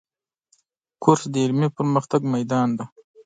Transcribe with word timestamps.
کورس 1.03 1.23
د 1.33 1.35
علمي 1.45 1.67
پرمختګ 1.77 2.21
میدان 2.35 2.67
دی. 2.77 2.85